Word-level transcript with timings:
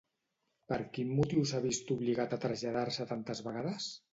Per 0.71 0.79
quin 0.95 1.11
motiu 1.19 1.45
s'ha 1.51 1.61
vist 1.67 1.93
obligat 1.99 2.33
a 2.33 2.41
traslladar-se 2.47 3.07
tantes 3.13 3.47
vegades? 3.51 3.93